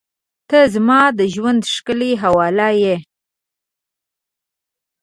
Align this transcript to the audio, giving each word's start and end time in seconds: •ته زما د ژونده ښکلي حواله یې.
•ته 0.49 0.59
زما 0.73 0.99
د 1.19 1.19
ژونده 1.33 1.67
ښکلي 1.75 2.11
حواله 2.23 2.69
یې. 2.81 2.95